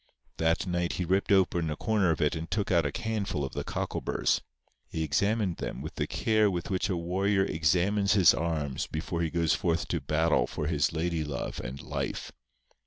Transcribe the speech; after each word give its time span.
That 0.37 0.65
night 0.65 0.93
he 0.93 1.05
ripped 1.05 1.31
open 1.31 1.69
a 1.69 1.75
corner 1.75 2.09
of 2.09 2.21
it 2.21 2.35
and 2.35 2.49
took 2.49 2.71
out 2.71 2.87
a 2.87 3.01
handful 3.03 3.45
of 3.45 3.53
the 3.53 3.63
cockleburrs. 3.63 4.41
He 4.89 5.03
examined 5.03 5.57
them 5.57 5.83
with 5.83 5.93
the 5.93 6.07
care 6.07 6.49
with 6.49 6.71
which 6.71 6.89
a 6.89 6.97
warrior 6.97 7.45
examines 7.45 8.13
his 8.13 8.33
arms 8.33 8.87
before 8.87 9.21
he 9.21 9.29
goes 9.29 9.53
forth 9.53 9.87
to 9.89 10.01
battle 10.01 10.47
for 10.47 10.65
his 10.65 10.91
lady 10.91 11.23
love 11.23 11.59
and 11.63 11.83
life. 11.83 12.31